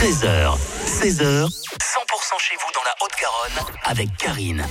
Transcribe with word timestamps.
13h, 0.00 0.56
16h, 0.86 1.44
100% 1.44 1.50
chez 2.38 2.56
vous 2.56 2.72
dans 2.74 2.80
la 2.86 2.94
Haute-Garonne 3.02 3.74
avec 3.84 4.16
Karine. 4.16 4.64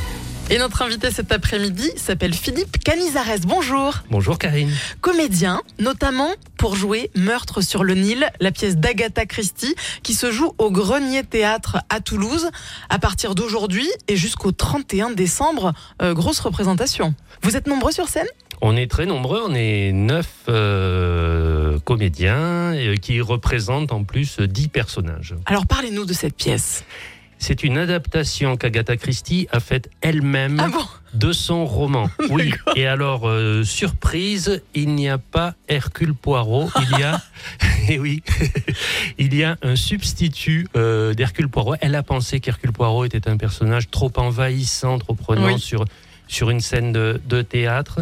Et 0.49 0.57
notre 0.57 0.81
invité 0.81 1.11
cet 1.11 1.31
après-midi 1.31 1.91
s'appelle 1.97 2.33
Philippe 2.33 2.83
Canizares. 2.83 3.45
Bonjour. 3.45 3.93
Bonjour 4.09 4.39
Karine. 4.39 4.71
Comédien, 5.01 5.61
notamment 5.77 6.31
pour 6.57 6.75
jouer 6.75 7.11
Meurtre 7.15 7.61
sur 7.61 7.83
le 7.83 7.93
Nil, 7.93 8.27
la 8.39 8.49
pièce 8.49 8.77
d'Agatha 8.77 9.27
Christie 9.27 9.75
qui 10.01 10.15
se 10.15 10.31
joue 10.31 10.55
au 10.57 10.71
Grenier 10.71 11.23
Théâtre 11.23 11.77
à 11.91 11.99
Toulouse 11.99 12.49
à 12.89 12.97
partir 12.97 13.35
d'aujourd'hui 13.35 13.87
et 14.07 14.15
jusqu'au 14.15 14.51
31 14.51 15.11
décembre. 15.11 15.73
Euh, 16.01 16.15
grosse 16.15 16.39
représentation. 16.39 17.13
Vous 17.43 17.55
êtes 17.55 17.67
nombreux 17.67 17.91
sur 17.91 18.07
scène? 18.07 18.27
On 18.61 18.75
est 18.75 18.91
très 18.91 19.05
nombreux, 19.05 19.41
on 19.45 19.53
est 19.53 19.91
neuf 19.93 20.27
euh, 20.49 20.98
comédiens 21.89 22.75
euh, 22.75 22.95
qui 22.97 23.19
représentent 23.19 23.91
en 23.91 24.03
plus 24.03 24.39
dix 24.39 24.67
personnages. 24.67 25.33
Alors 25.47 25.65
parlez-nous 25.65 26.05
de 26.05 26.13
cette 26.13 26.35
pièce. 26.35 26.83
C'est 27.39 27.63
une 27.63 27.79
adaptation 27.79 28.57
qu'Agatha 28.57 28.95
Christie 28.95 29.47
a 29.51 29.59
faite 29.59 29.89
elle-même 30.01 30.59
Ah 30.59 30.67
bon? 30.69 30.85
de 31.15 31.31
son 31.31 31.65
roman. 31.65 32.07
Oui. 32.29 32.53
Et 32.75 32.85
alors, 32.85 33.27
euh, 33.27 33.63
surprise, 33.63 34.61
il 34.75 34.93
n'y 34.93 35.09
a 35.09 35.17
pas 35.17 35.55
Hercule 35.67 36.13
Poirot, 36.13 36.69
il 36.79 36.99
y 36.99 37.03
a, 37.03 37.19
et 37.89 37.97
oui, 37.97 38.21
il 39.17 39.33
y 39.33 39.43
a 39.43 39.57
un 39.63 39.75
substitut 39.75 40.67
euh, 40.75 41.15
d'Hercule 41.15 41.49
Poirot. 41.49 41.73
Elle 41.81 41.95
a 41.95 42.03
pensé 42.03 42.39
qu'Hercule 42.39 42.71
Poirot 42.71 43.05
était 43.05 43.27
un 43.27 43.37
personnage 43.37 43.89
trop 43.89 44.11
envahissant, 44.17 44.99
trop 44.99 45.15
prenant 45.15 45.47
Oui. 45.47 45.59
sur 45.59 45.85
sur 46.29 46.49
une 46.51 46.61
scène 46.61 46.93
de, 46.93 47.19
de 47.27 47.41
théâtre. 47.41 47.99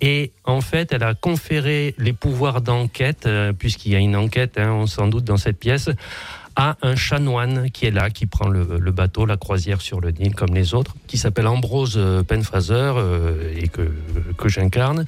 Et 0.00 0.32
en 0.44 0.60
fait, 0.60 0.92
elle 0.92 1.04
a 1.04 1.14
conféré 1.14 1.94
les 1.98 2.12
pouvoirs 2.12 2.60
d'enquête, 2.62 3.26
euh, 3.26 3.52
puisqu'il 3.52 3.92
y 3.92 3.96
a 3.96 4.00
une 4.00 4.16
enquête, 4.16 4.58
hein, 4.58 4.72
on 4.72 4.86
s'en 4.86 5.06
doute, 5.06 5.24
dans 5.24 5.36
cette 5.36 5.58
pièce, 5.58 5.88
à 6.58 6.78
un 6.80 6.96
chanoine 6.96 7.70
qui 7.70 7.84
est 7.84 7.90
là, 7.90 8.08
qui 8.08 8.24
prend 8.24 8.48
le, 8.48 8.78
le 8.80 8.90
bateau, 8.90 9.26
la 9.26 9.36
croisière 9.36 9.82
sur 9.82 10.00
le 10.00 10.10
Nil, 10.10 10.34
comme 10.34 10.54
les 10.54 10.72
autres, 10.72 10.94
qui 11.06 11.18
s'appelle 11.18 11.46
Ambrose 11.46 11.96
euh, 11.98 12.22
Penfraser, 12.22 12.72
euh, 12.96 13.52
et 13.62 13.68
que, 13.68 13.92
que 14.38 14.48
j'incarne. 14.48 15.04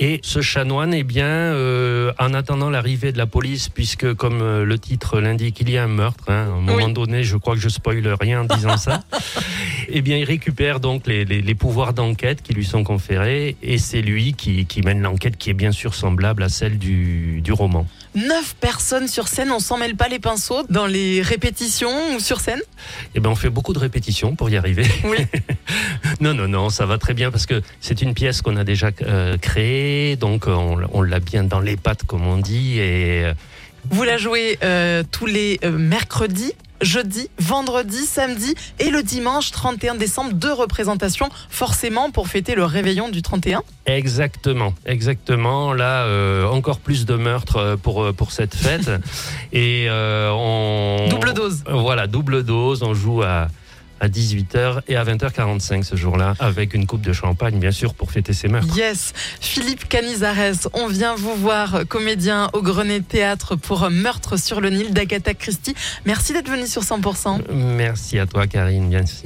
Et 0.00 0.18
ce 0.24 0.40
chanoine, 0.40 0.92
eh 0.94 1.04
bien, 1.04 1.26
euh, 1.26 2.12
en 2.18 2.34
attendant 2.34 2.68
l'arrivée 2.68 3.12
de 3.12 3.18
la 3.18 3.26
police, 3.26 3.68
puisque 3.68 4.12
comme 4.14 4.40
le 4.62 4.78
titre 4.78 5.20
l'indique, 5.20 5.60
il 5.60 5.70
y 5.70 5.78
a 5.78 5.84
un 5.84 5.88
meurtre, 5.88 6.24
hein, 6.28 6.48
à 6.48 6.52
un 6.56 6.60
moment 6.60 6.86
Oui. 6.86 6.92
donné, 6.92 7.22
je 7.22 7.36
crois 7.36 7.54
que 7.54 7.60
je 7.60 7.68
spoile 7.68 8.08
rien 8.20 8.40
en 8.40 8.44
disant 8.56 8.76
ça, 8.76 9.04
eh 9.90 10.00
bien, 10.02 10.16
il 10.16 10.24
récupère 10.24 10.80
donc 10.80 11.06
les, 11.06 11.24
les- 11.24 11.42
les 11.42 11.54
pouvoirs 11.54 11.92
d'enquête 11.92 12.42
qui 12.42 12.52
lui 12.54 12.64
sont 12.64 12.84
conférés, 12.84 13.56
et 13.62 13.78
c'est 13.78 14.02
lui 14.02 14.34
qui, 14.34 14.66
qui 14.66 14.82
mène 14.82 15.00
l'enquête, 15.02 15.36
qui 15.36 15.50
est 15.50 15.54
bien 15.54 15.72
sûr 15.72 15.94
semblable 15.94 16.42
à 16.42 16.48
celle 16.48 16.78
du, 16.78 17.40
du 17.42 17.52
roman. 17.52 17.86
Neuf 18.14 18.54
personnes 18.60 19.06
sur 19.06 19.28
scène, 19.28 19.50
on 19.52 19.58
s'en 19.60 19.76
mêle 19.78 19.94
pas 19.94 20.08
les 20.08 20.18
pinceaux 20.18 20.64
dans 20.70 20.86
les 20.86 21.20
répétitions 21.22 22.14
ou 22.16 22.20
sur 22.20 22.40
scène? 22.40 22.60
Eh 23.14 23.20
ben, 23.20 23.30
on 23.30 23.34
fait 23.34 23.50
beaucoup 23.50 23.72
de 23.74 23.78
répétitions 23.78 24.34
pour 24.34 24.48
y 24.50 24.56
arriver. 24.56 24.84
Oui. 25.04 25.18
Non, 26.20 26.34
non, 26.34 26.48
non, 26.48 26.70
ça 26.70 26.84
va 26.86 26.98
très 26.98 27.14
bien 27.14 27.30
parce 27.30 27.46
que 27.46 27.62
c'est 27.80 28.02
une 28.02 28.14
pièce 28.14 28.42
qu'on 28.42 28.56
a 28.56 28.64
déjà 28.64 28.90
euh, 29.02 29.36
créée, 29.38 30.16
donc 30.16 30.46
on, 30.48 30.78
on 30.92 31.02
l'a 31.02 31.20
bien 31.20 31.44
dans 31.44 31.60
les 31.60 31.76
pattes, 31.76 32.02
comme 32.04 32.26
on 32.26 32.38
dit, 32.38 32.78
et 32.78 33.24
euh, 33.24 33.34
Vous 33.90 34.02
la 34.02 34.16
jouez 34.18 34.58
euh, 34.64 35.04
tous 35.12 35.26
les 35.26 35.60
mercredis, 35.70 36.54
jeudi, 36.80 37.30
vendredi, 37.38 38.04
samedi 38.04 38.54
et 38.78 38.90
le 38.90 39.02
dimanche 39.02 39.50
31 39.50 39.94
décembre. 39.94 40.32
Deux 40.32 40.52
représentations, 40.52 41.28
forcément 41.50 42.10
pour 42.10 42.28
fêter 42.28 42.54
le 42.54 42.64
réveillon 42.64 43.08
du 43.08 43.22
31. 43.22 43.62
Exactement, 43.86 44.74
exactement. 44.86 45.72
Là, 45.72 46.04
euh, 46.04 46.46
encore 46.46 46.78
plus 46.78 47.06
de 47.06 47.14
meurtres 47.14 47.56
euh, 47.56 47.76
pour 47.76 48.02
euh, 48.02 48.12
pour 48.12 48.32
cette 48.32 48.54
fête 48.54 48.90
et 49.52 49.86
euh, 49.88 50.30
on 50.32 51.08
Double 51.08 51.32
dose. 51.32 51.64
Voilà, 51.68 52.06
double 52.06 52.44
dose. 52.44 52.82
On 52.82 52.94
joue 52.94 53.22
à 53.22 53.48
à 54.00 54.08
18h 54.08 54.80
et 54.88 54.96
à 54.96 55.04
20h45 55.04 55.82
ce 55.82 55.96
jour-là, 55.96 56.34
avec 56.38 56.74
une 56.74 56.86
coupe 56.86 57.02
de 57.02 57.12
champagne, 57.12 57.58
bien 57.58 57.70
sûr, 57.70 57.94
pour 57.94 58.10
fêter 58.10 58.32
ces 58.32 58.48
meurtres. 58.48 58.76
Yes, 58.76 59.12
Philippe 59.40 59.88
Canizares, 59.88 60.68
on 60.72 60.86
vient 60.86 61.14
vous 61.14 61.34
voir, 61.34 61.80
comédien 61.88 62.50
au 62.52 62.62
Grenet 62.62 63.00
Théâtre 63.00 63.56
pour 63.56 63.88
Meurtre 63.90 64.38
sur 64.38 64.60
le 64.60 64.70
Nil 64.70 64.92
d'Agatha 64.92 65.34
Christie. 65.34 65.74
Merci 66.04 66.32
d'être 66.32 66.50
venu 66.50 66.66
sur 66.66 66.82
100%. 66.82 67.52
Merci 67.52 68.18
à 68.18 68.26
toi, 68.26 68.46
Karine. 68.46 68.88
Merci. 68.88 69.24